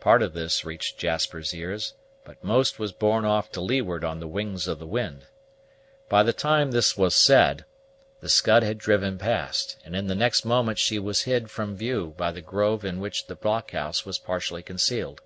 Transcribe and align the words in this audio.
Part 0.00 0.22
of 0.22 0.32
this 0.32 0.64
reached 0.64 0.96
Jasper's 0.96 1.52
ears, 1.52 1.92
but 2.24 2.42
most 2.42 2.78
was 2.78 2.90
borne 2.90 3.26
off 3.26 3.52
to 3.52 3.60
leeward 3.60 4.02
on 4.02 4.18
the 4.18 4.26
wings 4.26 4.66
of 4.66 4.78
the 4.78 4.86
wind. 4.86 5.26
By 6.08 6.22
the 6.22 6.32
time 6.32 6.70
this 6.70 6.96
was 6.96 7.14
said, 7.14 7.66
the 8.20 8.30
Scud 8.30 8.62
had 8.62 8.78
driven 8.78 9.18
past, 9.18 9.76
and 9.84 9.94
in 9.94 10.06
the 10.06 10.14
next 10.14 10.46
moment 10.46 10.78
she 10.78 10.98
was 10.98 11.24
hid 11.24 11.50
from 11.50 11.76
view 11.76 12.14
by 12.16 12.32
the 12.32 12.40
grove 12.40 12.82
in 12.82 12.98
which 12.98 13.26
the 13.26 13.36
blockhouse 13.36 14.06
was 14.06 14.18
partially 14.18 14.62
concealed. 14.62 15.20